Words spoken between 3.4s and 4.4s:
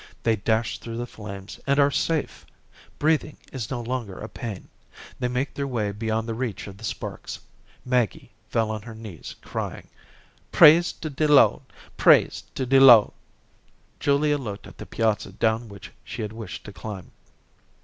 is no longer a